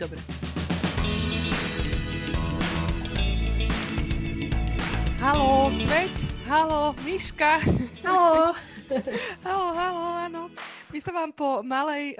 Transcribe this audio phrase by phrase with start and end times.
[0.00, 0.16] Dobre.
[5.20, 6.08] Halo, svet!
[6.48, 7.60] Halo, Miška!
[8.00, 8.56] Halo!
[9.44, 10.42] halo, halo, áno.
[10.88, 12.16] My sa vám po malej,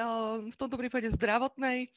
[0.52, 1.88] v tomto prípade zdravotnej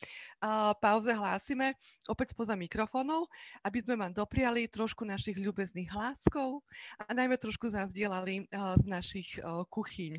[0.79, 1.75] pauze hlásime
[2.07, 3.27] opäť spoza mikrofónov,
[3.67, 6.63] aby sme vám dopriali trošku našich ľubezných hláskov
[6.95, 9.35] a najmä trošku zazdielali z našich
[9.67, 10.15] kuchyň.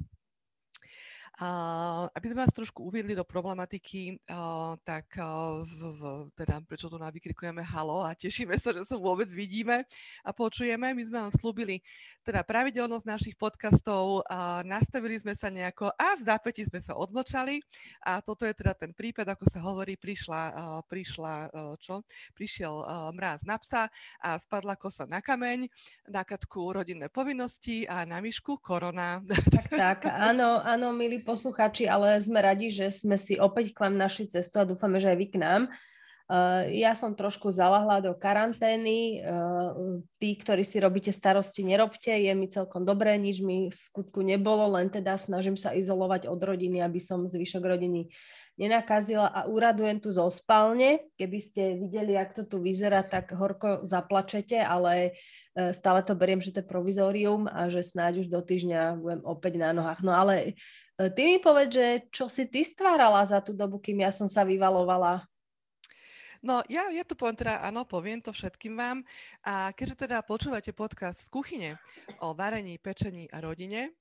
[2.15, 4.23] Aby sme vás trošku uviedli do problematiky,
[4.87, 5.19] tak
[5.67, 5.81] v,
[6.39, 9.83] teda prečo tu vykrikujeme halo a tešíme sa, že sa vôbec vidíme
[10.23, 10.95] a počujeme.
[10.95, 11.83] My sme vám slúbili
[12.23, 14.23] teda pravidelnosť našich podcastov,
[14.63, 17.59] nastavili sme sa nejako a v zápäti sme sa odmlčali
[18.07, 20.41] a toto je teda ten prípad, ako sa hovorí, prišla,
[20.87, 21.51] prišla
[21.83, 22.07] čo?
[22.33, 22.75] Prišiel
[23.11, 23.91] mráz na psa
[24.23, 25.67] a spadla kosa na kameň,
[26.09, 29.19] na katku rodinné povinnosti a na myšku korona.
[29.27, 33.97] Tak, tak, áno, áno, milí poslucháči, ale sme radi, že sme si opäť k vám
[33.97, 35.73] našli cestu a dúfame, že aj vy k nám.
[36.25, 39.21] Uh, ja som trošku zalahla do karantény.
[39.21, 42.17] Uh, tí, ktorí si robíte starosti, nerobte.
[42.17, 46.41] Je mi celkom dobré, nič mi v skutku nebolo, len teda snažím sa izolovať od
[46.41, 48.09] rodiny, aby som zvyšok rodiny
[48.57, 51.05] nenakazila a uradujem tu zo spálne.
[51.21, 55.13] Keby ste videli, ak to tu vyzerá, tak horko zaplačete, ale
[55.61, 59.21] uh, stále to beriem, že to je provizórium a že snáď už do týždňa budem
[59.29, 60.01] opäť na nohách.
[60.01, 60.57] No ale
[60.95, 64.47] Ty mi povedz, že čo si ty stvárala za tú dobu, kým ja som sa
[64.47, 65.27] vyvalovala?
[66.45, 68.99] No, ja, ja to poviem teda, áno, poviem to všetkým vám.
[69.43, 71.71] A keďže teda počúvate podcast z kuchyne
[72.21, 73.97] o varení, pečení a rodine,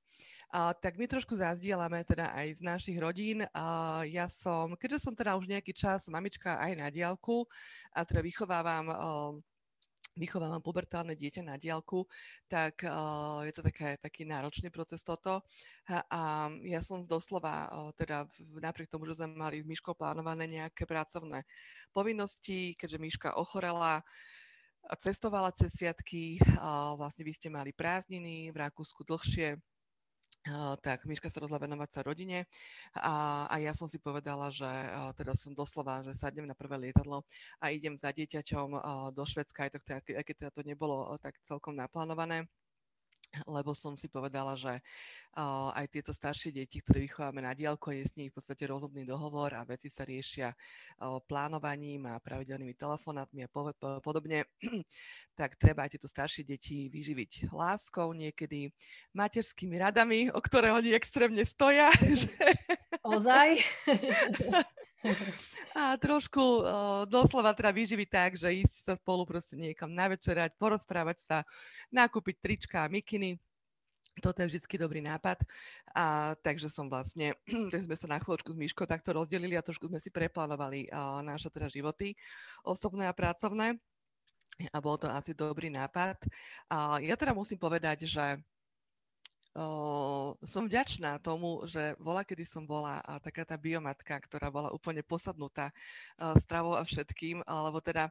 [0.54, 3.42] a, tak my trošku zazdielame teda aj z našich rodín.
[3.56, 7.48] A, ja som, keďže som teda už nejaký čas mamička aj na diálku
[7.96, 8.86] a teda vychovávam
[10.14, 12.06] vychovávam pubertálne dieťa na diálku,
[12.46, 15.42] tak uh, je to také, taký náročný proces toto.
[15.90, 16.22] A, a
[16.70, 18.30] ja som doslova, uh, teda
[18.62, 21.46] napriek tomu, že sme mali s Myškou plánované nejaké pracovné
[21.90, 24.06] povinnosti, keďže Myška ochorela,
[24.84, 29.56] a cestovala cez sviatky, uh, vlastne vy ste mali prázdniny v Rakúsku dlhšie,
[30.84, 32.44] tak Miška sa rozhodla venovať sa rodine.
[33.00, 34.68] A, a ja som si povedala, že
[35.16, 37.24] teda som doslova, že sadnem na prvé lietadlo
[37.64, 38.76] a idem za dieťaťom
[39.16, 42.48] do Švedska, aj, to, aj keď teda to nebolo tak celkom naplánované
[43.50, 44.70] lebo som si povedala, že
[45.38, 49.06] uh, aj tieto staršie deti, ktoré vychovávame na diálku, je s nimi v podstate rozumný
[49.06, 54.46] dohovor a veci sa riešia uh, plánovaním a pravidelnými telefonátmi a po, po, podobne,
[55.40, 58.70] tak treba aj tieto staršie deti vyživiť láskou, niekedy
[59.18, 61.90] materskými radami, o ktoré oni extrémne stoja.
[63.04, 63.48] Ozaj?
[65.74, 66.64] a trošku uh,
[67.10, 71.38] doslova teda vyživiť tak, že ísť sa spolu proste niekam navečerať, porozprávať sa,
[71.90, 73.42] nakúpiť trička a mikiny.
[74.22, 75.42] Toto je vždy dobrý nápad.
[75.98, 77.34] A, takže som vlastne,
[77.74, 81.26] takže sme sa na chvíľočku s Myškou takto rozdelili a trošku sme si preplánovali uh,
[81.26, 82.14] naše teda životy
[82.62, 83.74] osobné a pracovné.
[84.70, 86.22] A bol to asi dobrý nápad.
[86.70, 88.38] Uh, ja teda musím povedať, že
[90.50, 95.06] som vďačná tomu, že bola, kedy som bola a taká tá biomatka, ktorá bola úplne
[95.06, 95.70] posadnutá
[96.42, 98.10] stravou a všetkým, alebo teda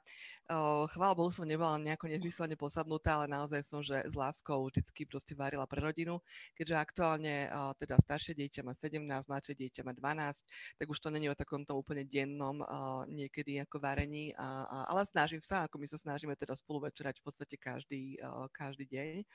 [0.86, 5.34] chvála Bohu som nebola nejako nezmyselne posadnutá, ale naozaj som, že s láskou vždycky proste
[5.34, 6.22] varila pre rodinu,
[6.54, 7.50] keďže aktuálne
[7.82, 11.75] teda staršie dieťa má 17, mladšie dieťa má 12, tak už to není o takomto
[11.75, 12.62] úplne dennom
[13.10, 17.19] niekedy ako varení, a, a, ale snažím sa, ako my sa snažíme teda spolu večerať
[17.19, 18.14] v podstate každý,
[18.54, 19.26] každý deň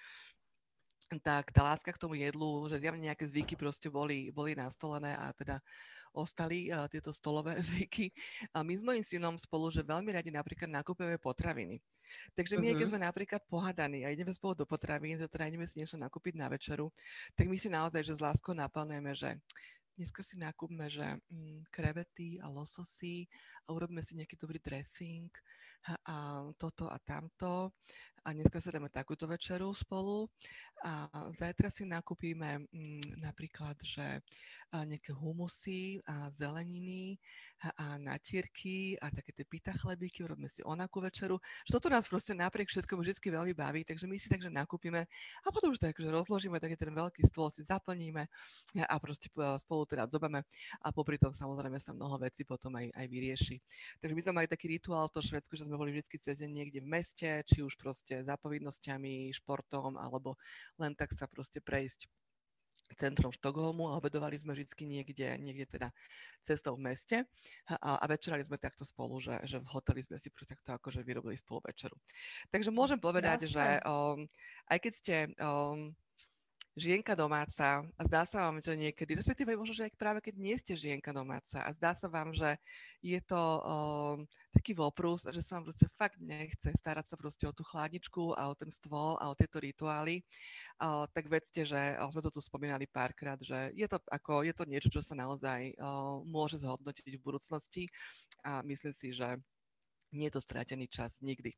[1.24, 5.32] tak tá láska k tomu jedlu, že zjavne nejaké zvyky proste boli, boli nastolené a
[5.32, 5.64] teda
[6.12, 8.12] ostali uh, tieto stolové zvyky.
[8.52, 11.80] A my s mojim synom spolu, že veľmi radi napríklad nakupujeme potraviny.
[12.36, 12.80] Takže my, uh-huh.
[12.80, 12.92] keď mhm.
[12.92, 16.48] sme napríklad pohadaní a ideme spolu do potravín, že teda ideme si niečo nakúpiť na
[16.48, 16.92] večeru,
[17.36, 19.36] tak my si naozaj, že s láskou naplňujeme, že
[19.98, 23.28] dneska si nakúpme, že mm, krevety a lososy
[23.68, 25.28] a urobíme si nejaký dobrý dressing
[26.08, 27.76] a, toto a tamto
[28.28, 30.28] a dneska sa dáme takúto večeru spolu
[30.84, 34.20] a zajtra si nakúpime mm, napríklad, že
[34.76, 37.16] nejaké humusy a zeleniny
[37.80, 41.40] a natierky a také tie pita chlebíky, urobíme si onakú večeru.
[41.66, 45.08] Že toto nás proste napriek všetkomu vždy veľmi baví, takže my si takže nakúpime
[45.42, 48.28] a potom už tak, rozložíme taký ten veľký stôl, si zaplníme
[48.86, 50.44] a proste spolu teda zobame
[50.84, 53.57] a popri tom samozrejme sa mnoho vecí potom aj, aj vyrieši.
[54.02, 56.52] Takže my sme mali taký rituál v to Švedsku, že sme boli vždy cez deň
[56.52, 60.40] niekde v meste, či už proste za povinnosťami, športom, alebo
[60.80, 62.08] len tak sa proste prejsť
[62.96, 65.92] centrom Štokholmu a obedovali sme vždy niekde, niekde teda
[66.40, 67.18] cestou v meste
[67.68, 71.36] a, a večerali sme takto spolu, že, že v hoteli sme si takto akože vyrobili
[71.36, 72.00] spolu večeru.
[72.48, 73.52] Takže môžem povedať, Jasne.
[73.52, 74.24] že um,
[74.72, 75.92] aj keď ste um,
[76.78, 80.54] žienka domáca a zdá sa vám, že niekedy, respektíve možno, že aj práve keď nie
[80.62, 82.54] ste žienka domáca a zdá sa vám, že
[83.02, 83.60] je to o,
[84.54, 88.50] taký voprus, že sa vám proste fakt nechce starať sa proste o tú chladničku a
[88.50, 90.22] o ten stôl a o tieto rituály,
[90.78, 94.54] o, tak vedzte, že o, sme to tu spomínali párkrát, že je to, ako, je
[94.54, 97.90] to niečo, čo sa naozaj o, môže zhodnotiť v budúcnosti
[98.46, 99.42] a myslím si, že
[100.12, 101.54] nie je to strátený čas nikdy.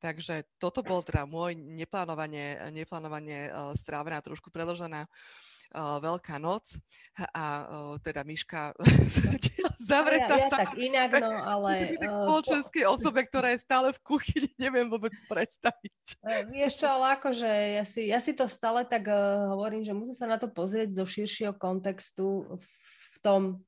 [0.00, 6.76] Takže toto bol teda môj neplánovanie, neplánovanie uh, strávená, trošku predlžená uh, Veľká noc
[7.16, 8.76] a uh, teda Miška
[9.90, 11.72] zavretá ja, ja sa tak inak, no ale...
[12.06, 16.20] Uh, spoločenskej osobe, ktorá je stále v kuchyni, neviem vôbec predstaviť.
[16.52, 17.50] Vieš čo, ale akože
[17.80, 20.92] ja si, ja si to stále tak uh, hovorím, že musím sa na to pozrieť
[20.92, 23.64] zo širšieho kontextu v tom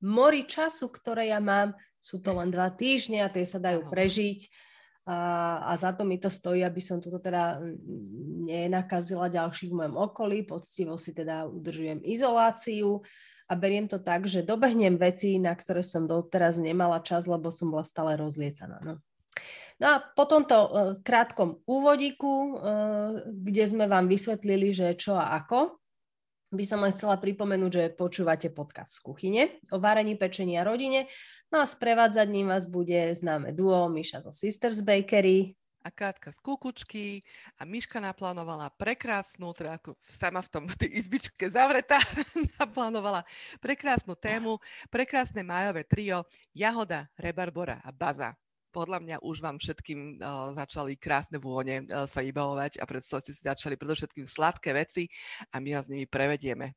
[0.00, 4.48] mori času, ktoré ja mám, sú to len dva týždne a tie sa dajú prežiť
[5.08, 5.18] a,
[5.64, 7.58] a za to mi to stojí, aby som toto teda
[8.44, 13.00] nenakazila ďalších v mojom okolí, poctivo si teda udržujem izoláciu
[13.50, 17.72] a beriem to tak, že dobehnem veci, na ktoré som doteraz nemala čas, lebo som
[17.72, 18.78] bola stále rozlietaná.
[18.84, 18.94] No.
[19.80, 20.68] No a po tomto uh,
[21.00, 22.52] krátkom úvodíku, uh,
[23.24, 25.79] kde sme vám vysvetlili, že čo a ako,
[26.50, 31.06] by som len chcela pripomenúť, že počúvate podcast z kuchyne o varení, pečení a rodine.
[31.54, 35.54] No a sprevádzať ním vás bude známe duo Miša zo Sisters Bakery.
[35.80, 37.24] A Kátka z Kukučky
[37.56, 41.96] a Miška naplánovala prekrásnu, teda ako sama v tom v tej izbičke zavretá,
[42.60, 43.24] naplánovala
[43.64, 44.60] prekrásnu tému,
[44.92, 48.36] prekrásne majové trio Jahoda, Rebarbora a Baza
[48.70, 53.42] podľa mňa už vám všetkým uh, začali krásne vône uh, sa vybavovať a predstavte si
[53.42, 55.06] začali predovšetkým sladké veci
[55.50, 56.74] a my vás s nimi prevedieme.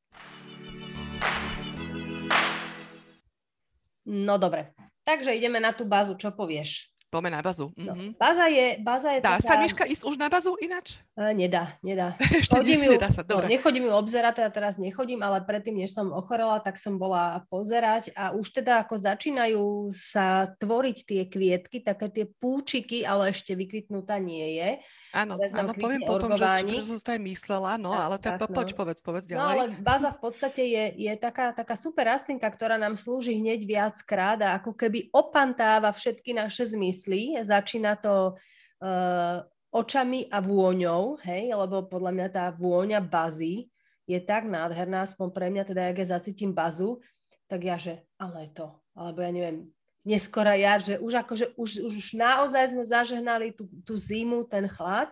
[4.03, 4.75] No dobre,
[5.07, 6.92] takže ideme na tú bázu, čo povieš?
[7.13, 7.69] Poďme na bazu.
[7.77, 8.17] No, mm-hmm.
[8.17, 9.45] Baza je, baza je Dá taká...
[9.45, 10.97] sa Miška ísť už na bazu ináč?
[11.13, 12.17] Uh, nedá, nedá.
[12.41, 15.93] Ešte chodím ju, nedá sa, no, nechodím ju obzerať, teda teraz nechodím, ale predtým, než
[15.93, 21.85] som ochorela, tak som bola pozerať a už teda ako začínajú sa tvoriť tie kvietky,
[21.85, 24.69] také tie púčiky, ale ešte vykvitnutá nie je.
[25.13, 28.67] Áno, áno poviem potom, že, čo, som aj myslela, no, tak, ale tak, tak, poď,
[28.73, 28.77] no.
[28.81, 29.37] povedz, povedz ďalej.
[29.37, 33.69] No, ale baza v podstate je, je taká, taká super rastlinka, ktorá nám slúži hneď
[33.69, 37.02] viackrát a ako keby opantáva všetky naše zmysly.
[37.43, 43.67] Začína to uh, očami a vôňou, hej, lebo podľa mňa tá vôňa bazy
[44.05, 47.01] je tak nádherná, aspoň pre mňa teda, jak ja zacítim bazu,
[47.49, 49.73] tak ja, že ale to, alebo ja neviem,
[50.03, 55.09] neskora jar, že už akože už, už naozaj sme zažehnali tú, tú zimu, ten chlad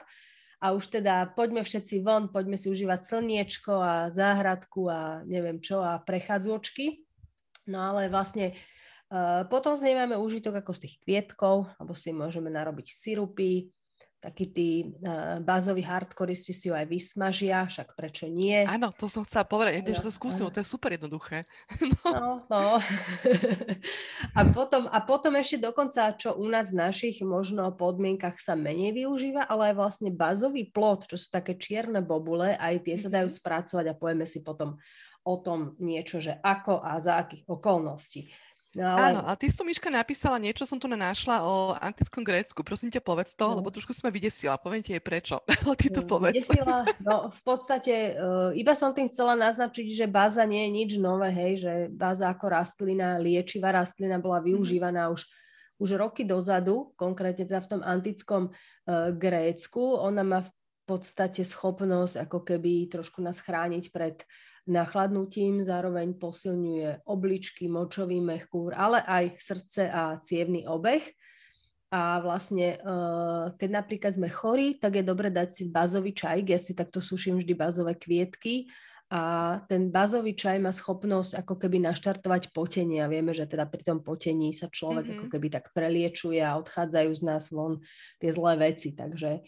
[0.60, 5.80] a už teda poďme všetci von, poďme si užívať slniečko a záhradku a neviem čo
[5.80, 7.08] a prechádzvočky.
[7.72, 8.54] No ale vlastne
[9.52, 13.68] potom z nej máme užitok ako z tých kvietkov, alebo si môžeme narobiť sirupy,
[14.22, 14.70] takí tí
[15.02, 18.62] uh, bázoví hardkoristi si ho aj vysmažia, však prečo nie?
[18.70, 21.50] Áno, to som chcela povedať, ja, že to skúsim, to je super jednoduché.
[22.06, 22.78] No, no.
[22.78, 22.78] no.
[24.38, 28.94] a, potom, a potom ešte dokonca, čo u nás v našich možno podmienkach sa menej
[28.94, 33.26] využíva, ale aj vlastne bazový plot, čo sú také čierne bobule, aj tie sa dajú
[33.26, 33.36] mhm.
[33.42, 34.78] spracovať a povieme si potom
[35.26, 38.30] o tom niečo, že ako a za akých okolností.
[38.72, 39.12] No, ale...
[39.12, 42.64] Áno, a ty si tu, Miška, napísala niečo, som tu našla o antickom Grécku.
[42.64, 43.60] Prosím ťa, povedz to, no.
[43.60, 44.56] lebo trošku sme vydesila.
[44.56, 46.36] Poviem ti jej prečo, ale ty to mm, povedz.
[46.40, 50.92] Vydesila, no v podstate uh, iba som tým chcela naznačiť, že báza nie je nič
[51.04, 54.56] nové, hej, že báza ako rastlina, liečivá rastlina bola mhm.
[54.56, 55.14] využívaná mm.
[55.20, 55.22] už,
[55.84, 60.00] už roky dozadu, konkrétne teda v tom antickom uh, Grécku.
[60.00, 60.52] Ona má v
[60.88, 64.24] podstate schopnosť ako keby trošku nás chrániť pred
[64.70, 71.02] nachladnutím, zároveň posilňuje obličky, močový mechúr, ale aj srdce a cievný obeh.
[71.92, 76.48] A vlastne, eh, keď napríklad sme chorí, tak je dobre dať si bazový čaj.
[76.48, 78.72] Ja si takto suším vždy bazové kvietky
[79.12, 83.84] a ten bazový čaj má schopnosť ako keby naštartovať potenie a vieme, že teda pri
[83.84, 85.20] tom potení sa človek mm-hmm.
[85.20, 87.84] ako keby tak preliečuje a odchádzajú z nás von
[88.24, 88.96] tie zlé veci.
[88.96, 89.44] Takže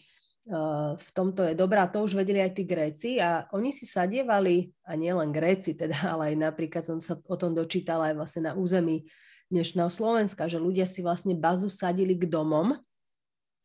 [0.94, 4.92] v tomto je dobrá, to už vedeli aj tí Gréci a oni si sadievali, a
[4.92, 9.08] nielen Gréci teda, ale aj napríklad som sa o tom dočítala aj vlastne na území
[9.48, 12.76] dnešného Slovenska, že ľudia si vlastne bazu sadili k domom,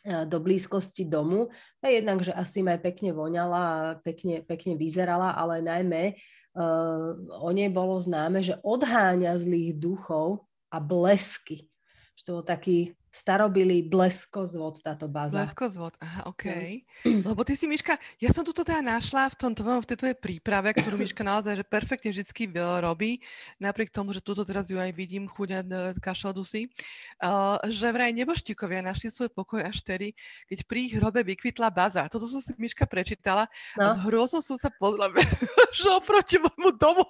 [0.03, 1.51] do blízkosti domu.
[1.83, 6.15] A jednak, že asi aj pekne voňala a pekne, pekne vyzerala, ale najmä
[6.55, 11.67] uh, o nej bolo známe, že odháňa zlých duchov a blesky.
[12.15, 15.41] Že to bol taký starobylý bleskozvod táto baza.
[15.41, 16.45] Bleskozvod, aha, OK.
[17.05, 20.73] Lebo ty si, Miška, ja som toto teda našla v, tom v tej tvojej príprave,
[20.77, 23.17] ktorú Miška naozaj že perfektne vždy robí,
[23.57, 26.69] napriek tomu, že tuto teraz ju aj vidím chuďať e, kašodusy,
[27.25, 30.13] uh, že vraj neboštíkovia našli svoj pokoj až vtedy,
[30.45, 32.05] keď pri ich hrobe vykvitla baza.
[32.07, 33.89] Toto som si Miška prečítala no.
[33.89, 35.09] a s hrôzou som sa pozrela,
[35.77, 37.03] že oproti môjmu domu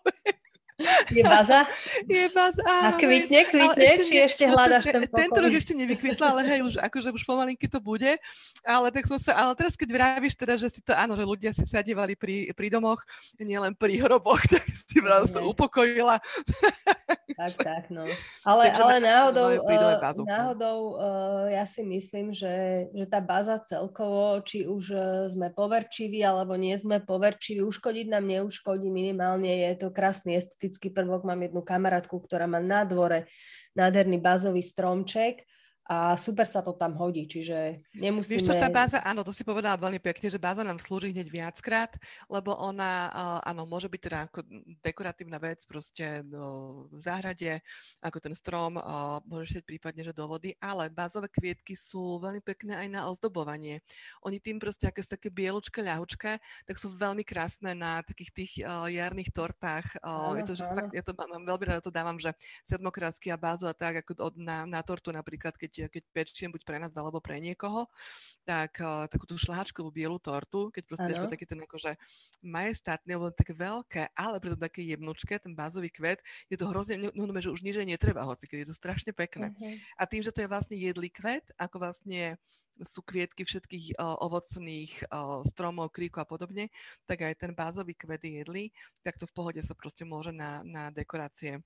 [1.12, 1.67] je baza?
[2.07, 2.95] Je baza, áno.
[2.95, 5.19] A kvitne, kvitne, ešte či ne, ešte hľadaš ten pokoj?
[5.19, 8.15] Tento rok ešte nevykvitla, ale hej, už, akože už pomalinky to bude.
[8.63, 11.51] Ale tak som sa, ale teraz keď vravíš teda, že si to, áno, že ľudia
[11.51, 13.03] si sadievali pri, pri domoch,
[13.39, 16.19] nielen pri hroboch, tak si vás to upokojila.
[17.39, 18.04] Tak, tak, no.
[18.44, 24.44] Ale, Takže ale náhodou, uh, náhodou uh, ja si myslím, že, že tá baza celkovo,
[24.44, 25.01] či už uh,
[25.32, 31.24] sme poverčiví, alebo nie sme poverčiví, uškodiť nám neuškodí minimálne, je to krásny estetický prvok.
[31.24, 33.32] Mám jednu kamarátku, ktorá má na dvore
[33.78, 35.48] nádherný bázový stromček
[35.89, 38.38] a super sa to tam hodí, čiže nemusíme...
[38.38, 41.34] Víš čo, tá báza, áno, to si povedala veľmi pekne, že báza nám slúži hneď
[41.34, 41.98] viackrát,
[42.29, 43.10] lebo ona,
[43.41, 44.46] áno, môže byť teda ako
[44.86, 47.65] dekoratívna vec proste no, v záhrade,
[48.05, 48.77] ako ten strom,
[49.25, 53.81] môže sieť prípadne, že do vody, ale bázové kvietky sú veľmi pekné aj na ozdobovanie.
[54.22, 56.38] Oni tým proste, ako sú také bielučké, ľahučké,
[56.69, 58.51] tak sú veľmi krásne na takých tých
[58.93, 59.98] jarných tortách.
[60.05, 62.29] Áno, je to, že fakt, ja to mám veľmi rada, to dávam, že
[62.69, 66.67] sedmokrásky a bázu a tak, ako od, na, na tortu napríklad, keď keď pečiem buď
[66.67, 67.88] pre nás alebo pre niekoho,
[68.43, 71.95] tak uh, takú tú šláčkovú bielu tortu, keď proste je taký ten akože
[72.43, 76.19] majestátny, alebo také veľké, ale preto také jemnučké, ten bázový kvet,
[76.50, 79.53] je to hrozne, no, no, že už nič netreba, hoci keď je to strašne pekné.
[79.53, 79.75] Uh-huh.
[79.95, 82.36] A tým, že to je vlastne jedlý kvet, ako vlastne
[82.79, 86.71] sú kvietky všetkých uh, ovocných uh, stromov, kríku a podobne,
[87.03, 88.65] tak aj ten bázový kvet je jedlý,
[89.03, 91.59] tak to v pohode sa proste môže na, na dekorácie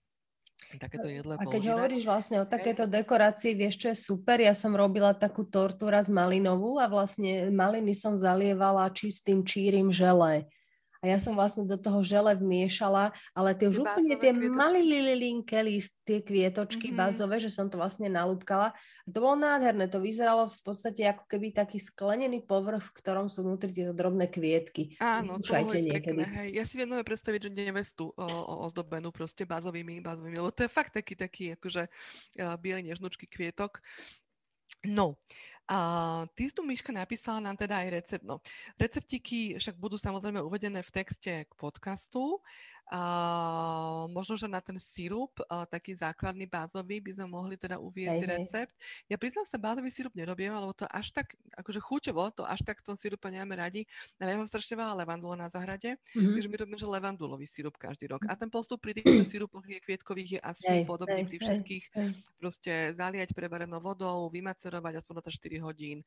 [0.79, 1.73] takéto jedle A keď používať.
[1.75, 4.37] hovoríš vlastne o takéto dekorácii, vieš, čo je super?
[4.41, 10.47] Ja som robila takú tortu raz malinovú a vlastne maliny som zalievala čistým čírim želé
[11.03, 15.59] a ja som vlastne do toho žele vmiešala, ale tie už úplne tie malé lilinké
[16.07, 17.03] tie kvietočky mm-hmm.
[17.03, 18.71] bazové, že som to vlastne nalúbkala.
[19.03, 23.27] A to bolo nádherné, to vyzeralo v podstate ako keby taký sklenený povrch, v ktorom
[23.27, 24.95] sú vnútri tieto drobné kvietky.
[25.03, 26.49] Áno, to bolo pekné, hej.
[26.55, 30.71] Ja si viem predstaviť, že nevestu o, o, ozdobenú proste bazovými, bazovými, lebo to je
[30.71, 33.83] fakt taký, taký akože uh, biely nežnučky kvietok.
[34.83, 35.15] No,
[35.67, 35.79] a
[36.35, 38.25] ty tu, Miška, napísala nám teda aj recept.
[38.27, 38.43] No,
[38.75, 42.43] receptiky však budú samozrejme uvedené v texte k podcastu.
[42.93, 48.21] Uh, možno, že na ten sirup, uh, taký základný bázový, by sme mohli teda uviezť
[48.21, 48.73] hej, recept.
[48.77, 49.09] Hej.
[49.09, 52.85] Ja priznám sa, bázový sirup nerobím, lebo to až tak, akože chuťovo, to až tak
[52.85, 53.81] v tom sirupe nemáme radi.
[54.21, 56.37] Ale ja mám strašne veľa levandulo na zahrade, mm-hmm.
[56.37, 58.29] takže my robíme, že levandulový sirup každý rok.
[58.29, 61.85] A ten postup pri tých sirupoch je kvietkových je asi hej, podobný hej, pri všetkých.
[61.97, 62.09] Hej.
[62.37, 65.97] Proste zaliať prevarenou vodou, vymacerovať aspoň na 4 hodín,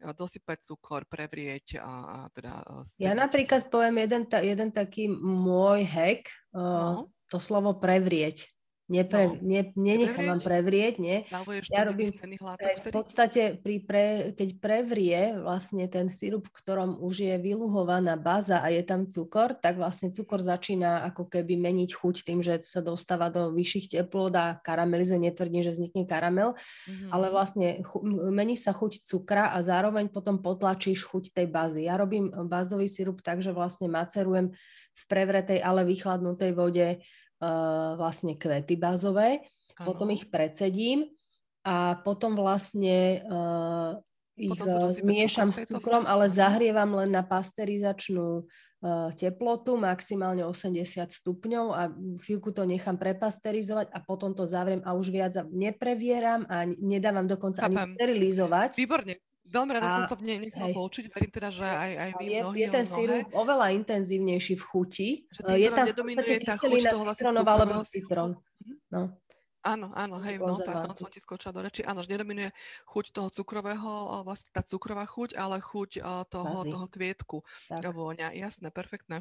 [0.00, 2.64] dosypať cukor, prevrieť a, a teda...
[2.96, 8.50] Ja napríklad poviem jeden, ta, jeden taký môj hack, uh, to slovo prevrieť.
[8.90, 9.38] Nepre, no.
[9.38, 11.22] ne, nenechám vám prevrieť, nie.
[11.70, 17.34] Ja robím v podstate, pri pre, keď prevrie vlastne ten sirup, v ktorom už je
[17.38, 22.42] vyluhovaná baza a je tam cukor, tak vlastne cukor začína ako keby meniť chuť tým,
[22.42, 27.14] že sa dostáva do vyšších teplôt a karamelizuje, netvrdím, že vznikne karamel, mm-hmm.
[27.14, 28.02] ale vlastne chu,
[28.34, 31.86] mení sa chuť cukra a zároveň potom potlačíš chuť tej bazy.
[31.86, 34.50] Ja robím bazový sirup tak, že vlastne macerujem
[34.94, 39.44] v prevretej, ale vychladnutej vode uh, vlastne kvety bázové,
[39.78, 39.86] ano.
[39.86, 41.08] potom ich precedím
[41.64, 44.00] a potom vlastne uh,
[44.40, 51.66] ich potom zmiešam s cukrom, ale zahrievam len na pasterizačnú uh, teplotu, maximálne 80 stupňov
[51.76, 51.92] a
[52.24, 57.68] chvíľku to nechám prepasterizovať a potom to zavriem a už viac neprevieram a nedávam dokonca
[57.68, 57.76] Chápem.
[57.76, 58.70] ani sterilizovať.
[58.80, 59.20] Výborne.
[59.50, 61.10] Veľmi rada a, som sa v nej nechala poučiť.
[61.10, 65.08] Verím teda, že aj, aj vy je, mnohí je ten sírup oveľa intenzívnejší v chuti.
[65.58, 68.30] Je tam v podstate kyselina vlastne citronová alebo citrón.
[68.62, 68.74] Mhm.
[68.94, 69.02] No.
[69.60, 71.84] Áno, áno, hej, no, pardon, som ti skočila do reči.
[71.84, 72.48] Áno, že nedominuje
[72.88, 76.00] chuť toho cukrového, vlastne tá cukrová chuť, ale chuť
[76.32, 77.44] toho, toho kvietku.
[77.68, 77.92] Tak.
[77.92, 79.20] Vôňa, jasné, perfektné.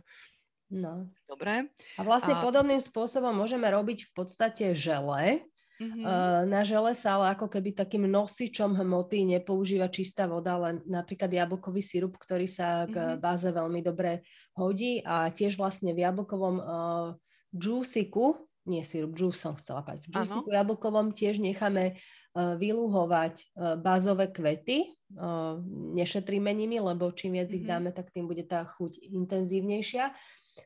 [0.71, 1.11] No.
[1.27, 1.67] Dobre.
[1.99, 2.45] A vlastne a...
[2.45, 5.43] podobným spôsobom môžeme robiť v podstate žele,
[5.79, 6.03] Mm-hmm.
[6.51, 11.79] Na žele sa ale ako keby takým nosičom hmoty nepoužíva čistá voda, len napríklad jablkový
[11.79, 13.23] sirup, ktorý sa k mm-hmm.
[13.23, 14.27] báze veľmi dobre
[14.59, 17.07] hodí a tiež vlastne v jablkovom uh,
[17.55, 23.79] džúsiku, nie sirup, džús som chcela povedať, v džúsiku jablkovom tiež necháme uh, vyluhovať uh,
[23.79, 25.63] bázové kvety, uh,
[25.95, 27.63] nešetríme nimi, lebo čím viac mm-hmm.
[27.63, 30.11] ich dáme, tak tým bude tá chuť intenzívnejšia.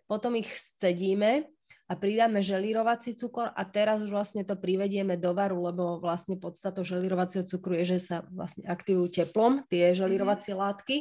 [0.09, 1.45] Potom ich scedíme
[1.93, 6.81] a pridáme želírovací cukor a teraz už vlastne to privedieme do varu, lebo vlastne podstatou
[6.81, 10.65] želírovacieho cukru je, že sa vlastne aktivujú teplom tie želírovacie mm-hmm.
[10.65, 10.95] látky.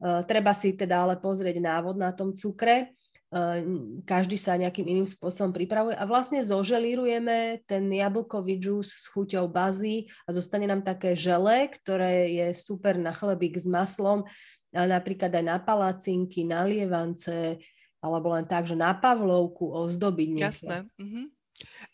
[0.00, 2.96] Uh, treba si teda ale pozrieť návod na tom cukre.
[3.28, 3.60] Uh,
[4.08, 10.08] každý sa nejakým iným spôsobom pripravuje a vlastne zoželírujeme ten jablkový džús s chuťou bazy
[10.24, 14.24] a zostane nám také žele, ktoré je super na chlebík s maslom,
[14.72, 17.60] a napríklad aj na palacinky, na lievance,
[18.02, 20.66] alebo len tak, že na Pavlovku ozdobiť niečo.
[20.66, 20.90] Jasné.
[20.98, 21.26] Mm-hmm.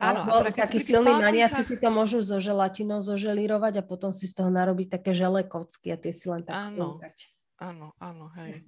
[0.01, 4.25] Áno, Alebo teda takí silní maniaci si to môžu zo želatinou zoželírovať a potom si
[4.25, 6.97] z toho narobiť také žele kocky a tie si len tak Áno.
[7.59, 8.63] Áno, áno, hej.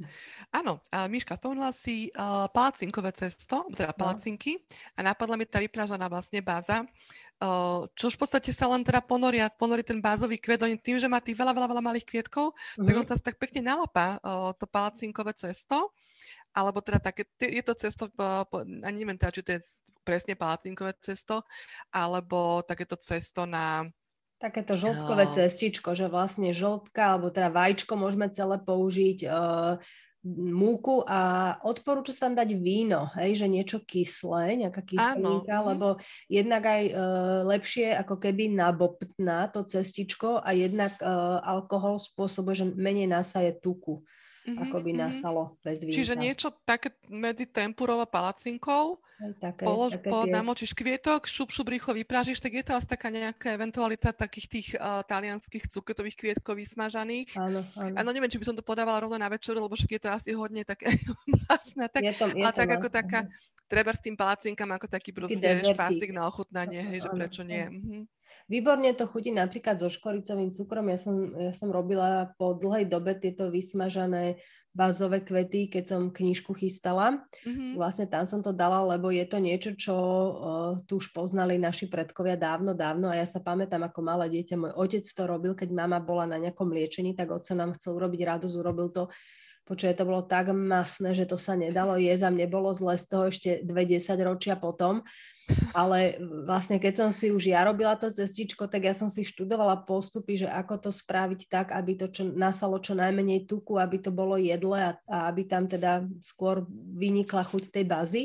[0.51, 3.99] Áno, a Miška, spomenula si uh, palacinkové cesto, teda no.
[4.03, 4.67] palacinky
[4.99, 9.47] a napadla mi tá vyprážaná vlastne báza, uh, čo v podstate sa len teda ponoria,
[9.47, 12.87] ponorí ten bázový kvet, oni tým, že má tých veľa, veľa, veľa malých kvietkov, mm-hmm.
[12.91, 15.95] tak on to tak pekne nalapá uh, to palacinkové cesto
[16.51, 18.11] alebo teda také, je to cesto,
[18.83, 19.61] ani neviem teda, či to je
[20.03, 21.47] presne palacinkové cesto,
[21.95, 23.87] alebo takéto cesto na...
[24.41, 29.77] Takéto žltkové uh, cestičko, že vlastne žltka, alebo teda vajíčko môžeme celé použiť, uh,
[30.29, 35.65] múku a odporúča sa tam dať víno, hej, že niečo kyslé, nejaká kyselinka, Áno.
[35.65, 35.69] Mhm.
[35.73, 35.89] lebo
[36.29, 36.93] jednak aj uh,
[37.49, 44.05] lepšie ako keby nabobtná to cestičko a jednak uh, alkohol spôsobuje, že menej nasaje tuku
[44.47, 45.05] mm-hmm, akoby mm-hmm.
[45.05, 45.97] nasalo bez vína.
[45.97, 49.01] Čiže niečo také medzi tempurou a palacinkou,
[49.37, 50.33] také, polož, také po, tie...
[50.33, 54.69] namočíš kvietok, šup, šup, rýchlo vyprážiš, tak je to asi taká nejaká eventualita takých tých
[54.81, 57.37] uh, talianských cukrotových kvietkov vysmažaných.
[57.37, 57.95] Áno, áno.
[58.01, 60.31] Áno, neviem, či by som to podávala rovno na večeru, lebo však je to asi
[60.33, 60.89] hodne také
[61.47, 61.87] masné.
[61.93, 63.29] Tak, je to, je a tak ako taká,
[63.69, 67.69] treba s tým palacinkám ako taký proste špásik na ochutnanie, hej, že prečo nie.
[67.69, 68.20] Mhm.
[68.51, 70.91] Výborne to chutí napríklad so škoricovým cukrom.
[70.91, 74.43] Ja som, ja som robila po dlhej dobe tieto vysmažané
[74.75, 77.23] bazové kvety, keď som knižku chystala.
[77.47, 77.79] Mm-hmm.
[77.79, 80.31] Vlastne tam som to dala, lebo je to niečo, čo uh,
[80.83, 84.59] tu už poznali naši predkovia dávno, dávno a ja sa pamätám ako malé dieťa.
[84.59, 88.21] Môj otec to robil, keď mama bola na nejakom liečení, tak otec nám chcel urobiť
[88.35, 89.03] radosť, urobil to
[89.71, 93.07] Počuje, to bolo tak masné, že to sa nedalo jesť a mne bolo zle z
[93.07, 95.07] toho ešte 20 ročia potom.
[95.71, 99.87] Ale vlastne keď som si už ja robila to cestičko, tak ja som si študovala
[99.87, 104.11] postupy, že ako to spraviť tak, aby to čo, nasalo čo najmenej tuku, aby to
[104.11, 106.67] bolo jedle a, a aby tam teda skôr
[106.99, 108.23] vynikla chuť tej bazy.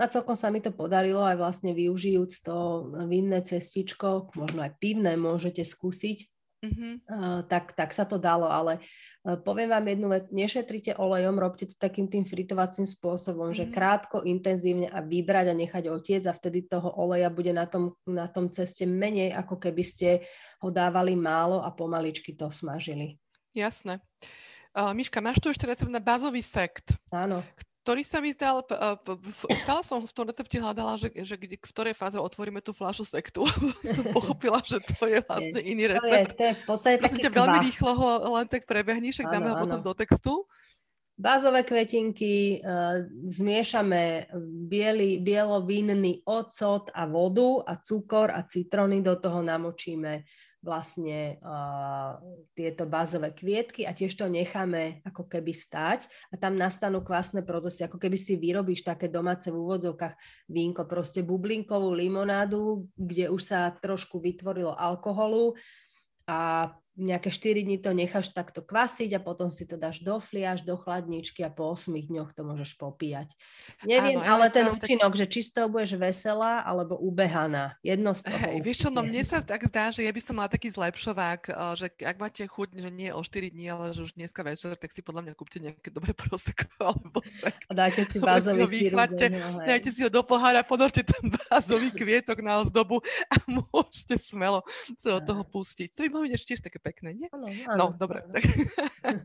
[0.00, 5.14] A celkom sa mi to podarilo aj vlastne využijúc to vinné cestičko, možno aj pivné
[5.14, 6.31] môžete skúsiť,
[6.62, 7.10] Mm-hmm.
[7.10, 8.78] Uh, tak, tak sa to dalo, ale
[9.26, 13.66] uh, poviem vám jednu vec, nešetrite olejom, robte to takým tým fritovacím spôsobom, mm-hmm.
[13.66, 17.98] že krátko, intenzívne a vybrať a nechať otiec a vtedy toho oleja bude na tom,
[18.06, 20.08] na tom ceste menej, ako keby ste
[20.62, 23.18] ho dávali málo a pomaličky to smažili.
[23.50, 23.98] Jasné.
[24.70, 26.94] Uh, Miška, máš tu ešte recept na bazový sekt.
[27.10, 27.42] Áno
[27.82, 28.62] ktorý sa mi zdal,
[29.66, 33.02] stále som v tom recepte hľadala, že, že kde, v ktorej fáze otvoríme tú fľašu
[33.02, 33.42] sektu.
[33.98, 36.38] som pochopila, že to je vlastne iný recept.
[36.38, 39.26] To je, to je v podstate taký ťa veľmi rýchlo ho len tak prebehni, však
[39.26, 40.46] dáme ho potom do textu.
[41.12, 44.32] Bázové kvetinky, uh, zmiešame
[44.70, 50.22] biely, bielovinný ocot a vodu a cukor a citróny, do toho namočíme
[50.62, 52.22] vlastne uh,
[52.54, 57.82] tieto bazové kvietky a tiež to necháme ako keby stať a tam nastanú kvásne procesy,
[57.82, 60.14] ako keby si vyrobíš také domáce v úvodzovkách
[60.46, 65.58] vínko, proste bublinkovú limonádu, kde už sa trošku vytvorilo alkoholu
[66.30, 70.60] a nejaké 4 dní to necháš takto kvasiť a potom si to dáš do fliaž,
[70.60, 73.32] do chladničky a po 8 dňoch to môžeš popíjať.
[73.88, 75.20] Neviem, Áno, ale ten účinok, tak...
[75.24, 77.80] že čisto budeš veselá alebo ubehaná.
[77.80, 78.36] Jedno z toho.
[78.36, 81.40] Hej, vieš čo, no mne sa tak zdá, že ja by som mala taký zlepšovák,
[81.48, 84.76] eh, že ak máte chuť, že nie o 4 dní, ale že už dneska večer,
[84.76, 87.64] tak si podľa mňa kúpte nejaké dobré proseko alebo sekt.
[87.68, 89.00] A dáte si bázový sírup.
[89.64, 93.00] Dajte si ho do pohára, ponorte ten bázový kvietok na ozdobu
[93.32, 93.34] a
[93.72, 94.60] môžete smelo
[95.00, 95.88] sa do toho pustiť.
[95.96, 97.28] To by mohli tiež také pekné, nie?
[97.30, 98.26] Ano, ano, no, dobre.
[98.26, 98.42] Tak.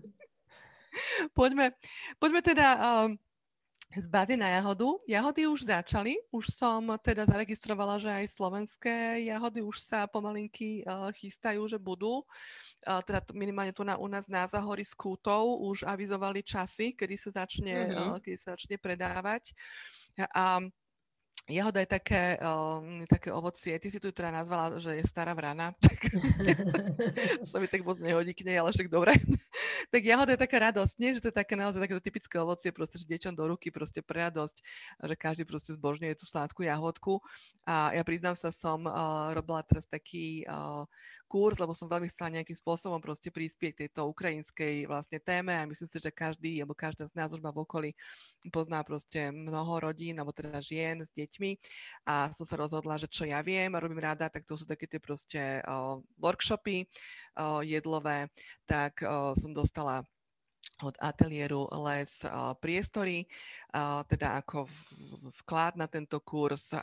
[1.38, 1.74] poďme,
[2.22, 3.18] poďme teda um,
[3.96, 5.00] z bázy na jahodu.
[5.08, 11.10] Jahody už začali, už som teda zaregistrovala, že aj slovenské jahody už sa pomalinky uh,
[11.16, 12.22] chystajú, že budú.
[12.84, 17.16] Uh, teda minimálne tu na, u nás na Zahori s Kútou už avizovali časy, kedy
[17.16, 18.08] sa začne, mm-hmm.
[18.14, 19.56] uh, kedy sa začne predávať.
[20.36, 20.62] A
[21.48, 25.72] Jahoda je také, um, také ovocie, ty si tu teda nazvala, že je stará vrana,
[25.80, 26.12] tak
[27.50, 29.16] sa mi tak moc nehodí k nej, ale však dobre.
[29.94, 31.16] tak jahoda je taká radosť, nie?
[31.16, 34.28] Že to je také naozaj takéto typické ovocie, proste, že deťom do ruky, proste pre
[34.28, 34.60] radosť,
[35.08, 37.24] že každý proste zbožňuje tú sladkú jahodku.
[37.64, 40.84] A ja priznám sa, som uh, robila teraz taký uh,
[41.28, 45.92] kurz, lebo som veľmi chcela nejakým spôsobom proste prispieť tejto ukrajinskej vlastne téme a myslím
[45.92, 47.92] si, že každý, alebo každá z nás už má v okolí
[48.50, 51.60] pozná proste mnoho rodín, alebo teda žien s deťmi.
[52.08, 54.88] A som sa rozhodla, že čo ja viem a robím rada, tak to sú také
[54.88, 58.32] tie proste uh, workshopy uh, jedlové,
[58.64, 60.02] tak uh, som dostala
[60.84, 62.22] od ateliéru Les
[62.62, 63.26] priestory,
[64.08, 64.70] teda ako
[65.44, 66.74] vklad na tento kurz.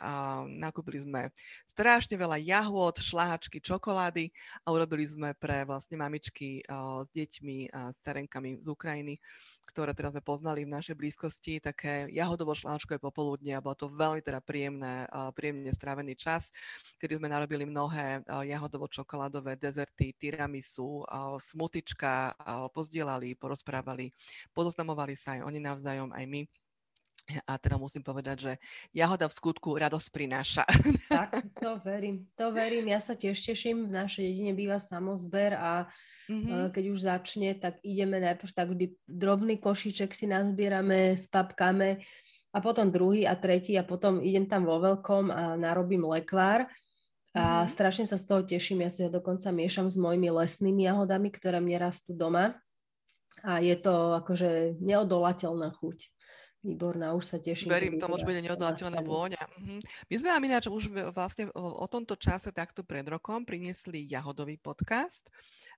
[0.47, 1.21] Nakúpili sme
[1.67, 4.31] strašne veľa jahôd, šláhačky, čokolády
[4.63, 6.63] a urobili sme pre vlastne mamičky
[7.03, 9.15] s deťmi a starenkami z Ukrajiny
[9.65, 14.39] ktoré teraz sme poznali v našej blízkosti, také jahodovo-šláčkové popoludne a bolo to veľmi teda
[14.45, 16.53] príjemné, príjemne strávený čas,
[17.01, 21.03] kedy sme narobili mnohé jahodovo-čokoládové dezerty, tiramisu,
[21.41, 22.37] smutička,
[22.71, 24.13] pozdielali, porozprávali,
[24.53, 26.41] pozoznamovali sa aj oni navzájom, aj my.
[27.49, 28.51] A teda musím povedať, že
[28.93, 30.63] jahoda v skutku radosť prináša.
[31.09, 32.29] Tak, to verím.
[32.37, 32.85] To verím.
[32.93, 33.89] Ja sa tiež teším.
[33.89, 35.89] V našej dedine býva samozber a
[36.29, 36.69] mm-hmm.
[36.69, 42.05] keď už začne, tak ideme najprv tak vždy drobný košiček si nazbierame, spapkáme
[42.53, 46.69] a potom druhý a tretí a potom idem tam vo veľkom a narobím lekvár.
[47.35, 47.73] A mm-hmm.
[47.73, 48.85] strašne sa z toho teším.
[48.85, 52.53] Ja si ho dokonca miešam s mojimi lesnými jahodami, ktoré mne rastú doma.
[53.41, 56.14] A je to akože neodolateľná chuť.
[56.65, 57.69] Výborná, už sa teším.
[57.69, 59.43] Verím, to môže byť neodolateľná vôňa.
[59.61, 59.79] Mhm.
[59.85, 65.29] My sme vám ináč už vlastne o tomto čase takto pred rokom priniesli jahodový podcast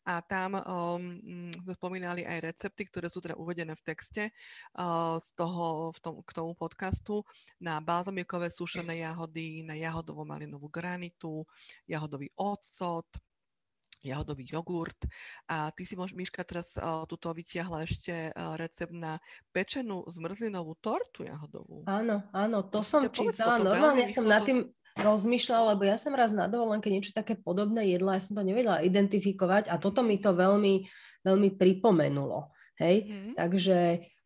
[0.07, 1.19] a tam um,
[1.67, 4.31] sme spomínali aj recepty, ktoré sú teda uvedené v texte
[4.79, 7.27] uh, z toho, v tom, k tomu podcastu
[7.59, 11.43] na balzamiekové sušené jahody, na jahodovú malinovú granitu,
[11.83, 13.11] jahodový ocot,
[14.05, 14.97] jahodový jogurt.
[15.49, 19.17] A ty si, môž, Miška, teraz uh, tuto vytiahla ešte uh, recept na
[19.49, 21.85] pečenú zmrzlinovú tortu jahodovú.
[21.89, 23.61] Áno, áno, to som čítala.
[23.61, 27.85] Normálne ja som nad tým rozmýšľala, lebo ja som raz na dovolenke niečo také podobné
[27.93, 30.89] jedla, ja som to nevedela identifikovať a toto mi to veľmi,
[31.21, 32.49] veľmi pripomenulo.
[32.77, 32.95] Hej?
[33.05, 33.33] Mm-hmm.
[33.35, 33.77] Takže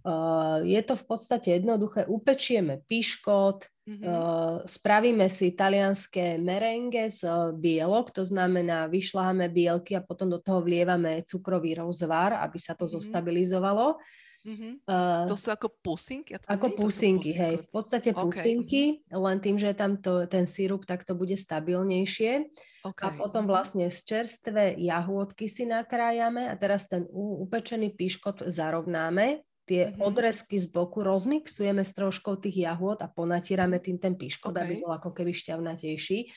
[0.03, 2.05] uh, je to v podstate jednoduché.
[2.07, 4.05] Upečieme piškot, Mm-hmm.
[4.05, 10.37] Uh, spravíme si talianské merenge z uh, bielok, to znamená, vyšľaháme bielky a potom do
[10.37, 13.01] toho vlievame cukrový rozvar, aby sa to mm-hmm.
[13.01, 13.97] zostabilizovalo.
[14.41, 14.73] Mm-hmm.
[14.89, 16.33] Uh, to sú ako pusinky?
[16.49, 17.61] Ako pusinky, hej.
[17.61, 18.21] V podstate okay.
[18.21, 19.21] pusinky, mm-hmm.
[19.21, 22.49] len tým, že tam to, ten sírup, tak to bude stabilnejšie.
[22.81, 23.05] Okay.
[23.05, 29.87] A potom vlastne z čerstvé jahôdky si nakrájame a teraz ten upečený piškot zarovnáme tie
[29.87, 30.03] mm-hmm.
[30.03, 34.63] odrezky z boku rozmixujeme s troškou tých jahôd a ponatierame tým ten piškot, okay.
[34.67, 36.27] aby bol ako keby šťavnatejší.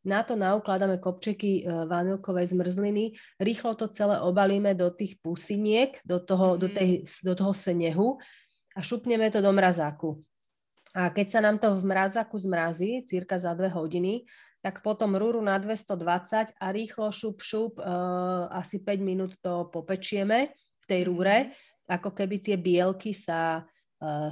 [0.00, 6.16] Na to naukladáme kopčeky e, vanilkovej zmrzliny, rýchlo to celé obalíme do tých pusiniek, do
[6.20, 6.62] toho, mm-hmm.
[6.62, 6.90] do, tej,
[7.24, 8.08] do toho senehu
[8.72, 10.24] a šupneme to do mrazáku.
[10.96, 14.26] A keď sa nám to v mrazáku zmrazí, cirka za dve hodiny,
[14.60, 20.52] tak potom rúru na 220 a rýchlo šup, šup, uh, asi 5 minút to popečieme
[20.52, 21.36] v tej rúre.
[21.48, 23.66] Mm-hmm ako keby tie bielky sa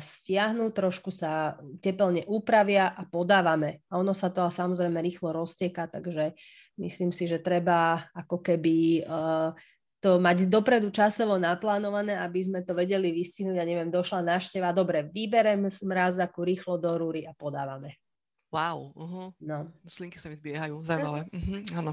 [0.00, 3.84] stiahnu, trošku sa tepelne upravia a podávame.
[3.92, 6.32] A ono sa to samozrejme rýchlo rozteka, takže
[6.80, 9.52] myslím si, že treba ako keby uh,
[10.00, 13.60] to mať dopredu časovo naplánované, aby sme to vedeli vystihnúť.
[13.60, 18.00] Ja neviem, došla návšteva, dobre, vyberem mrázaku rýchlo do rúry a podávame.
[18.48, 19.28] Wow, uh-huh.
[19.44, 19.68] no.
[19.84, 21.28] Slinky sa mi zbiehajú, zaujímavé.
[21.28, 21.92] Uh-huh, áno.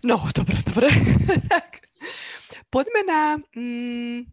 [0.00, 0.88] No, dobre, dobre.
[2.72, 3.20] Poďme na...
[3.52, 4.24] Mm,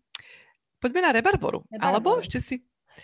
[0.83, 1.63] Poďme na rebarboru.
[1.71, 1.79] rebarboru.
[1.79, 2.55] Alebo ešte si...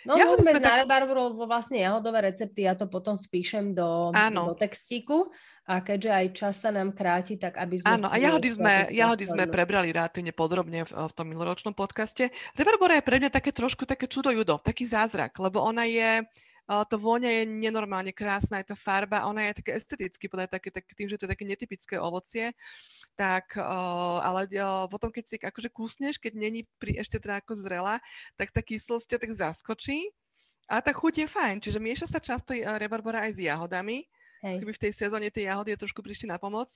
[0.06, 0.86] No, môžeme na tak...
[0.86, 5.34] rebarboru, lebo vlastne jahodové recepty, ja to potom spíšem do, do textíku
[5.66, 7.98] a keďže aj čas sa nám kráti, tak aby sme...
[7.98, 12.30] Áno, a jahody sme, jahody sme prebrali relatívne podrobne v, v tom miloročnom podcaste.
[12.54, 16.22] Rebarbora je pre mňa také trošku také čudo judo, taký zázrak, lebo ona je
[16.70, 20.94] to vôňa je nenormálne krásna, je to farba, ona je také esteticky, podľa také, také,
[20.94, 22.54] tým, že to je také netypické ovocie,
[23.18, 24.46] tak, ale
[24.86, 27.98] potom, keď si akože kúsneš, keď není pri, ešte teda ako zrela,
[28.38, 30.14] tak tá kyslosť tak zaskočí
[30.70, 34.06] a tá chuť je fajn, čiže mieša sa často rebarbora aj s jahodami,
[34.40, 34.64] Hej.
[34.64, 36.72] Keby v tej sezóne tie jahody trošku prišli na pomoc.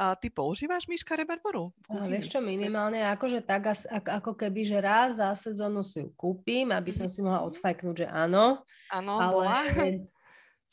[0.00, 1.68] A ty používaš, Miška, rebarboru?
[1.92, 3.68] No, vieš čo, minimálne akože tak,
[4.08, 7.12] ako keby, že raz za sezónu si ju kúpim, aby som mhm.
[7.12, 8.64] si mohla odfajknúť, že áno.
[8.88, 9.32] Áno, ale...
[9.32, 9.58] bola.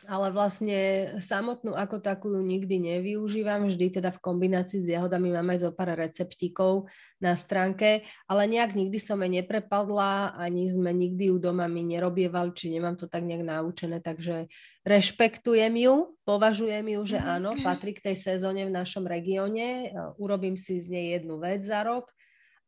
[0.07, 5.51] ale vlastne samotnú ako takú ju nikdy nevyužívam, vždy teda v kombinácii s jahodami mám
[5.51, 6.87] aj zo pár receptíkov
[7.19, 12.55] na stránke, ale nejak nikdy som jej neprepadla, ani sme nikdy ju doma mi nerobievali,
[12.55, 14.47] či nemám to tak nejak naučené, takže
[14.87, 17.27] rešpektujem ju, považujem ju, že mhm.
[17.27, 21.83] áno, patrí k tej sezóne v našom regióne, urobím si z nej jednu vec za
[21.83, 22.07] rok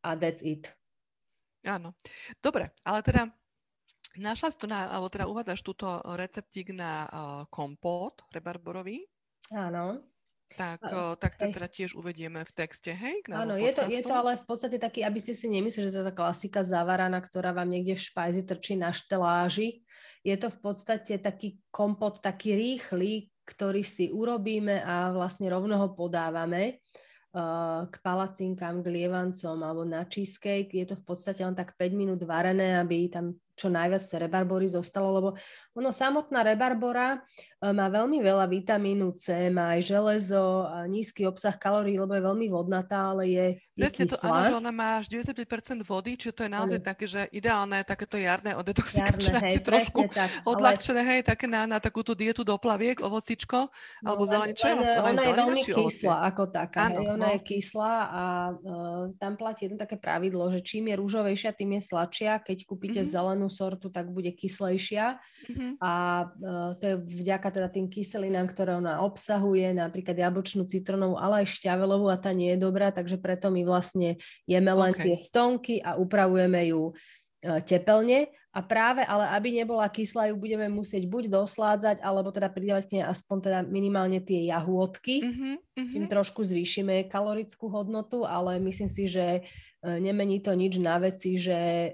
[0.04, 0.68] a that's it.
[1.64, 1.94] Áno.
[2.42, 3.30] Dobre, ale teda
[4.18, 7.10] Našla si tu, na, alebo teda uvádzaš túto receptík na uh,
[7.48, 9.08] kompót rebarborový.
[9.52, 10.04] Áno.
[10.52, 13.24] Tak, uh, tak to teda tiež uvedieme v texte, hej?
[13.32, 16.00] Áno, je to, je to ale v podstate taký, aby ste si nemysleli, že to
[16.04, 19.80] je tá klasika zavaraná, ktorá vám niekde v špajzi trčí na šteláži.
[20.20, 25.88] Je to v podstate taký kompot, taký rýchly, ktorý si urobíme a vlastne rovno ho
[25.96, 26.84] podávame
[27.88, 30.76] k palacinkám, k lievancom alebo na cheesecake.
[30.76, 34.66] Je to v podstate len tak 5 minút varené, aby tam čo najviac tej rebarbory
[34.66, 35.28] zostalo, lebo
[35.78, 37.22] ono samotná rebarbora
[37.70, 42.46] má veľmi veľa vitamínu C, má aj železo, a nízky obsah kalórií, lebo je veľmi
[42.50, 43.46] vodnatá, ale je,
[43.78, 46.88] je Presne to, áno, že ona má až 95% vody, čiže to je naozaj ano.
[46.90, 51.10] také, že ideálne takéto jarné odetoxikačné, jarné, hej, trošku tak, odľahčené, ale...
[51.14, 54.66] hej, také na, na takúto dietu do plaviek, ovocičko, no, alebo zeleničo.
[54.66, 57.32] Ona, ona je veľmi kyslá ako taká, ano, hej, ona no.
[57.38, 61.82] je kyslá a uh, tam platí jedno také pravidlo, že čím je rúžovejšia, tým je
[61.86, 63.14] sladšia, keď kúpite mm-hmm.
[63.14, 65.22] zelenú sortu, tak bude kyslejšia.
[65.46, 65.70] Mm-hmm.
[65.78, 65.92] A
[66.26, 71.60] uh, to je vďaka teda tým kyselinám, ktoré ona obsahuje, napríklad jablčnú, citronovú, ale aj
[71.60, 74.16] šťavelovú a tá nie je dobrá, takže preto my vlastne
[74.48, 75.12] jeme len okay.
[75.12, 78.32] tie stonky a upravujeme ju uh, tepelne.
[78.52, 82.92] A práve, ale aby nebola kyslá, ju budeme musieť buď dosládzať, alebo teda pridávať k
[83.00, 85.24] nej aspoň teda minimálne tie jahôdky.
[85.24, 85.54] Mm-hmm,
[85.96, 89.48] Tým trošku zvýšime kalorickú hodnotu, ale myslím si, že
[89.82, 91.90] E, nemení to nič na veci, že e,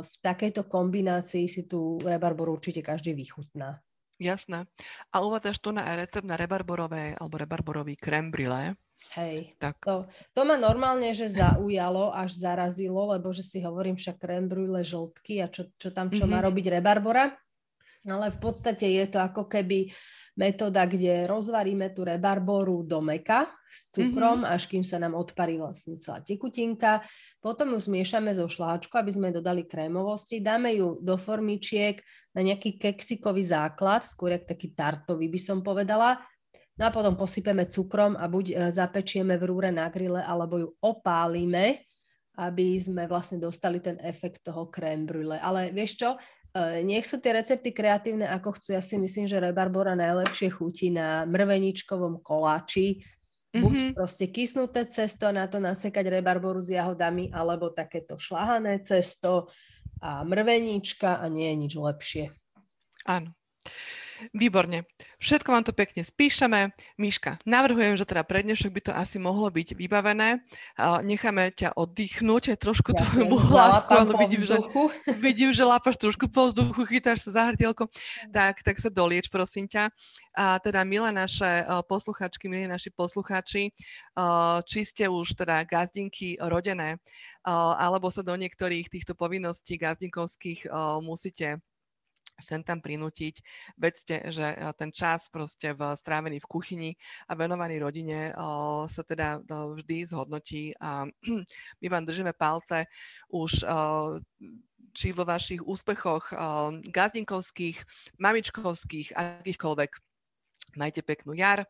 [0.00, 3.82] v takejto kombinácii si tú rebarboru určite každý vychutná.
[4.18, 4.70] Jasné.
[5.10, 8.78] A uvádzaš tu na recept na rebarborové alebo rebarborový krem brûlée.
[9.12, 9.84] Hej, tak.
[9.84, 14.80] To, to ma normálne, že zaujalo, až zarazilo, lebo že si hovorím však krem brûlée
[14.80, 16.32] žltky a čo, čo tam, čo mm-hmm.
[16.32, 16.46] má mhm.
[16.48, 17.24] robiť rebarbora.
[18.04, 19.88] Ale v podstate je to ako keby
[20.36, 24.54] metóda, kde rozvaríme tú rebarboru do meka s cukrom, mm-hmm.
[24.54, 27.02] až kým sa nám odparí vlastne celá tekutinka.
[27.38, 30.42] Potom ju zmiešame zo šláčku, aby sme dodali krémovosti.
[30.42, 32.02] Dáme ju do formičiek
[32.34, 36.18] na nejaký keksikový základ, skôr jak taký tartový by som povedala.
[36.74, 40.68] No a potom posypeme cukrom a buď e, zapečieme v rúre na grille, alebo ju
[40.82, 41.86] opálime,
[42.34, 45.38] aby sme vlastne dostali ten efekt toho crème brûlée.
[45.38, 46.18] Ale vieš čo,
[46.54, 48.78] nech sú tie recepty kreatívne, ako chcú.
[48.78, 53.02] Ja si myslím, že rebarbora najlepšie chutí na mrveničkovom koláči.
[53.54, 53.62] Mm-hmm.
[53.62, 53.92] Buď mhm.
[53.94, 59.50] proste kysnuté cesto a na to nasekať rebarboru s jahodami, alebo takéto šlahané cesto
[60.02, 62.24] a mrvenička a nie je nič lepšie.
[63.06, 63.30] Áno.
[64.32, 64.88] Výborne.
[65.20, 66.72] Všetko vám to pekne spíšeme.
[66.96, 70.40] Miška, navrhujem, že teda pre dnešok by to asi mohlo byť vybavené.
[71.04, 73.92] Necháme ťa oddychnúť aj trošku ja tvojmu hlásku.
[74.16, 74.56] vidím, že,
[75.26, 77.90] vidím, že lápaš trošku po vzduchu, chytáš sa za hrdielko.
[78.32, 79.90] Tak, tak sa dolieč, prosím ťa.
[80.38, 83.74] A teda, milé naše posluchačky, milí naši posluchači,
[84.64, 87.02] či ste už teda gazdinky rodené,
[87.44, 90.70] alebo sa do niektorých týchto povinností gazdinkovských
[91.02, 91.60] musíte
[92.40, 93.40] sem tam prinútiť.
[93.78, 96.90] Vedzte, že eh, ten čas proste v, strávený v kuchyni
[97.30, 98.34] a venovaný rodine eh,
[98.88, 101.06] sa teda o, vždy zhodnotí a
[101.80, 102.86] my vám držíme palce
[103.30, 104.18] už eh,
[104.94, 106.30] či vo vašich úspechoch
[106.86, 107.82] gazdinkovských,
[108.14, 109.90] mamičkovských, akýchkoľvek
[110.74, 111.62] Majte peknú jar,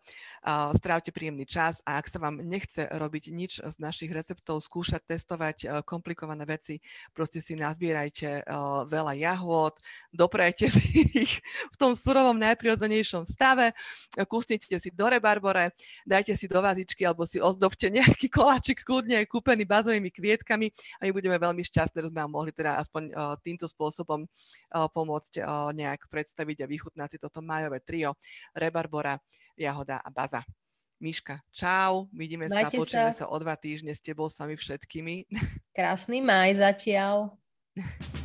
[0.73, 5.57] strávte príjemný čas a ak sa vám nechce robiť nič z našich receptov, skúšať, testovať
[5.61, 6.81] e, komplikované veci,
[7.12, 8.43] proste si nazbierajte e,
[8.88, 9.77] veľa jahôd,
[10.09, 13.77] doprajte si ich v tom surovom najprirodzenejšom stave,
[14.25, 15.77] kúsnite si do rebarbore,
[16.09, 21.11] dajte si do vazičky alebo si ozdobte nejaký koláčik kľudne kúpený bazovými kvietkami a my
[21.12, 23.12] budeme veľmi šťastní, že sme vám mohli teda aspoň e,
[23.45, 24.25] týmto spôsobom
[24.75, 25.43] pomôcť
[25.75, 28.19] nejak predstaviť a vychutnať si toto majové trio
[28.55, 29.18] rebarbor Barbora,
[29.59, 30.42] Jahoda a Baza.
[31.02, 33.26] Miška, čau, vidíme Majte sa, počujeme sa.
[33.26, 35.26] sa o dva týždne s tebou, s vami všetkými.
[35.74, 37.35] Krásny maj zatiaľ.